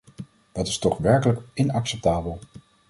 [0.51, 2.39] Dat is toch werkelijk inacceptabel.